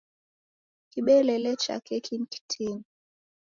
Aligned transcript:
Kibelele 0.89 1.51
cha 1.55 1.75
keki 1.79 2.17
ni 2.17 2.25
kitini. 2.31 2.83